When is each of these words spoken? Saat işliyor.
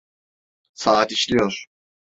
Saat 0.73 1.11
işliyor. 1.11 1.65